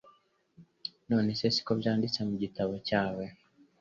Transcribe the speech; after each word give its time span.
None 1.09 1.31
se 1.39 1.47
si 1.53 1.61
ko 1.65 1.71
byanditse 1.79 2.19
mu 2.27 2.35
gitabo 2.43 2.73
cyawe? 2.87 3.23